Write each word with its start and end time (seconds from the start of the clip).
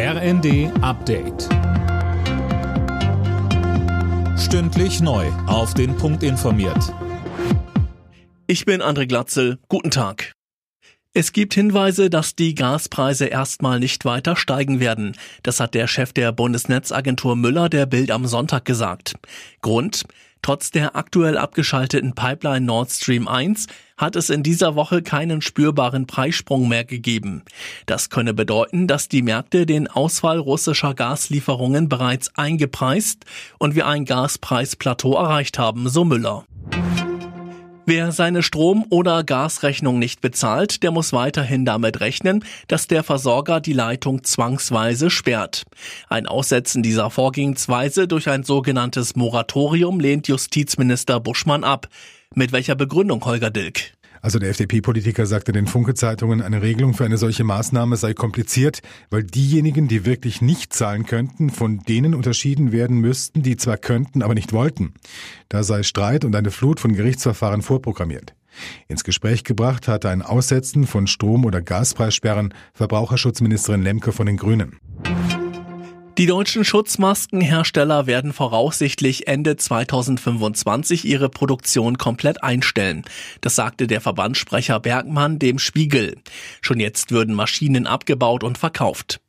RND 0.00 0.70
Update. 0.80 1.48
Stündlich 4.38 5.00
neu. 5.00 5.26
Auf 5.48 5.74
den 5.74 5.96
Punkt 5.96 6.22
informiert. 6.22 6.94
Ich 8.46 8.64
bin 8.64 8.80
André 8.80 9.08
Glatzel. 9.08 9.58
Guten 9.68 9.90
Tag. 9.90 10.34
Es 11.14 11.32
gibt 11.32 11.54
Hinweise, 11.54 12.10
dass 12.10 12.36
die 12.36 12.54
Gaspreise 12.54 13.26
erstmal 13.26 13.80
nicht 13.80 14.04
weiter 14.04 14.36
steigen 14.36 14.78
werden. 14.78 15.16
Das 15.42 15.58
hat 15.58 15.74
der 15.74 15.88
Chef 15.88 16.12
der 16.12 16.30
Bundesnetzagentur 16.30 17.34
Müller 17.34 17.68
der 17.68 17.86
Bild 17.86 18.12
am 18.12 18.24
Sonntag 18.24 18.64
gesagt. 18.64 19.14
Grund? 19.62 20.04
Trotz 20.48 20.70
der 20.70 20.96
aktuell 20.96 21.36
abgeschalteten 21.36 22.14
Pipeline 22.14 22.64
Nord 22.64 22.90
Stream 22.90 23.28
1 23.28 23.66
hat 23.98 24.16
es 24.16 24.30
in 24.30 24.42
dieser 24.42 24.76
Woche 24.76 25.02
keinen 25.02 25.42
spürbaren 25.42 26.06
Preissprung 26.06 26.68
mehr 26.68 26.86
gegeben. 26.86 27.42
Das 27.84 28.08
könne 28.08 28.32
bedeuten, 28.32 28.86
dass 28.86 29.08
die 29.08 29.20
Märkte 29.20 29.66
den 29.66 29.88
Ausfall 29.88 30.38
russischer 30.38 30.94
Gaslieferungen 30.94 31.90
bereits 31.90 32.34
eingepreist 32.34 33.26
und 33.58 33.74
wir 33.74 33.86
ein 33.86 34.06
Gaspreisplateau 34.06 35.16
erreicht 35.16 35.58
haben, 35.58 35.90
so 35.90 36.06
Müller. 36.06 36.46
Wer 37.90 38.12
seine 38.12 38.42
Strom- 38.42 38.84
oder 38.90 39.24
Gasrechnung 39.24 39.98
nicht 39.98 40.20
bezahlt, 40.20 40.82
der 40.82 40.90
muss 40.90 41.14
weiterhin 41.14 41.64
damit 41.64 42.00
rechnen, 42.00 42.44
dass 42.66 42.86
der 42.86 43.02
Versorger 43.02 43.62
die 43.62 43.72
Leitung 43.72 44.24
zwangsweise 44.24 45.08
sperrt. 45.08 45.62
Ein 46.10 46.26
Aussetzen 46.26 46.82
dieser 46.82 47.08
Vorgehensweise 47.08 48.06
durch 48.06 48.28
ein 48.28 48.44
sogenanntes 48.44 49.16
Moratorium 49.16 50.00
lehnt 50.00 50.28
Justizminister 50.28 51.18
Buschmann 51.18 51.64
ab. 51.64 51.88
Mit 52.34 52.52
welcher 52.52 52.74
Begründung, 52.74 53.24
Holger 53.24 53.48
Dilk? 53.48 53.94
Also 54.22 54.38
der 54.38 54.50
FDP-Politiker 54.50 55.26
sagte 55.26 55.52
den 55.52 55.66
Funke-Zeitungen, 55.66 56.42
eine 56.42 56.62
Regelung 56.62 56.94
für 56.94 57.04
eine 57.04 57.18
solche 57.18 57.44
Maßnahme 57.44 57.96
sei 57.96 58.14
kompliziert, 58.14 58.80
weil 59.10 59.24
diejenigen, 59.24 59.88
die 59.88 60.04
wirklich 60.04 60.42
nicht 60.42 60.72
zahlen 60.72 61.06
könnten, 61.06 61.50
von 61.50 61.78
denen 61.80 62.14
unterschieden 62.14 62.72
werden 62.72 62.98
müssten, 62.98 63.42
die 63.42 63.56
zwar 63.56 63.76
könnten, 63.76 64.22
aber 64.22 64.34
nicht 64.34 64.52
wollten. 64.52 64.94
Da 65.48 65.62
sei 65.62 65.82
Streit 65.82 66.24
und 66.24 66.34
eine 66.34 66.50
Flut 66.50 66.80
von 66.80 66.94
Gerichtsverfahren 66.94 67.62
vorprogrammiert. 67.62 68.34
Ins 68.88 69.04
Gespräch 69.04 69.44
gebracht 69.44 69.88
hatte 69.88 70.08
ein 70.08 70.22
Aussetzen 70.22 70.86
von 70.86 71.06
Strom- 71.06 71.44
oder 71.44 71.62
Gaspreissperren 71.62 72.54
Verbraucherschutzministerin 72.74 73.82
Lemke 73.82 74.12
von 74.12 74.26
den 74.26 74.36
Grünen. 74.36 74.78
Die 76.18 76.26
deutschen 76.26 76.64
Schutzmaskenhersteller 76.64 78.08
werden 78.08 78.32
voraussichtlich 78.32 79.28
Ende 79.28 79.56
2025 79.56 81.04
ihre 81.04 81.28
Produktion 81.28 81.96
komplett 81.96 82.42
einstellen. 82.42 83.04
Das 83.40 83.54
sagte 83.54 83.86
der 83.86 84.00
Verbandssprecher 84.00 84.80
Bergmann 84.80 85.38
dem 85.38 85.60
Spiegel. 85.60 86.16
Schon 86.60 86.80
jetzt 86.80 87.12
würden 87.12 87.36
Maschinen 87.36 87.86
abgebaut 87.86 88.42
und 88.42 88.58
verkauft. 88.58 89.20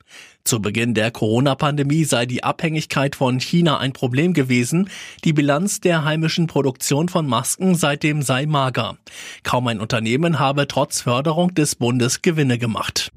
Zu 0.44 0.64
Beginn 0.64 0.96
der 0.96 1.12
Corona-Pandemie 1.12 2.06
sei 2.06 2.26
die 2.26 2.44
Abhängigkeit 2.44 3.16
von 3.16 3.40
China 3.40 3.78
ein 3.78 3.94
Problem 3.94 4.34
gewesen. 4.34 4.90
Die 5.24 5.34
Bilanz 5.34 5.82
der 5.82 6.06
heimischen 6.06 6.48
Produktion 6.48 7.08
von 7.08 7.28
Masken 7.28 7.76
seitdem 7.76 8.24
sei 8.24 8.48
mager. 8.48 8.98
Kaum 9.44 9.68
ein 9.68 9.80
Unternehmen 9.80 10.40
habe 10.40 10.68
trotz 10.68 11.02
Förderung 11.02 11.54
des 11.54 11.76
Bundes 11.76 12.24
Gewinne 12.24 12.58
gemacht. 12.58 13.12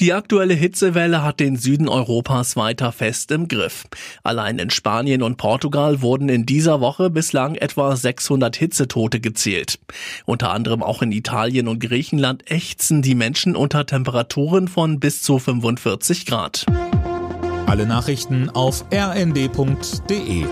Die 0.00 0.14
aktuelle 0.14 0.54
Hitzewelle 0.54 1.22
hat 1.22 1.40
den 1.40 1.56
Süden 1.56 1.86
Europas 1.86 2.56
weiter 2.56 2.90
fest 2.90 3.30
im 3.32 3.48
Griff. 3.48 3.84
Allein 4.22 4.58
in 4.58 4.70
Spanien 4.70 5.22
und 5.22 5.36
Portugal 5.36 6.00
wurden 6.00 6.30
in 6.30 6.46
dieser 6.46 6.80
Woche 6.80 7.10
bislang 7.10 7.54
etwa 7.54 7.94
600 7.94 8.56
Hitzetote 8.56 9.20
gezählt. 9.20 9.78
Unter 10.24 10.52
anderem 10.52 10.82
auch 10.82 11.02
in 11.02 11.12
Italien 11.12 11.68
und 11.68 11.80
Griechenland 11.80 12.50
ächzen 12.50 13.02
die 13.02 13.14
Menschen 13.14 13.54
unter 13.54 13.84
Temperaturen 13.84 14.68
von 14.68 15.00
bis 15.00 15.20
zu 15.20 15.38
45 15.38 16.24
Grad. 16.24 16.64
Alle 17.66 17.84
Nachrichten 17.84 18.48
auf 18.48 18.86
rnd.de 18.90 20.46